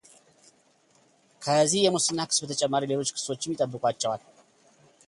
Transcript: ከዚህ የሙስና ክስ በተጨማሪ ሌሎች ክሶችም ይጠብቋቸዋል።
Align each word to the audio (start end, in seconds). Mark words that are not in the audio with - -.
ከዚህ 1.43 1.83
የሙስና 1.83 2.19
ክስ 2.31 2.41
በተጨማሪ 2.45 2.83
ሌሎች 2.93 3.11
ክሶችም 3.17 3.53
ይጠብቋቸዋል። 3.55 4.23